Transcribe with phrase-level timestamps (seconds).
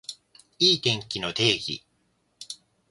[0.57, 1.85] いい天気の定義